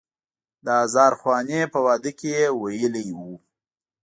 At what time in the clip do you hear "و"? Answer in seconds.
3.17-3.19